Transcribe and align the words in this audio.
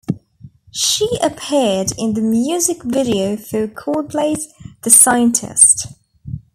She 0.71 1.07
appeared 1.21 1.91
in 1.95 2.15
the 2.15 2.23
music 2.23 2.81
video 2.81 3.37
for 3.37 3.67
Coldplay's 3.67 4.47
"The 4.81 4.89
Scientist". 4.89 5.93